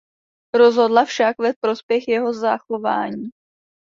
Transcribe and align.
Rozhodla 0.55 1.05
však 1.05 1.37
ve 1.39 1.53
prospěch 1.59 2.07
jeho 2.07 2.33
zachování. 2.33 3.29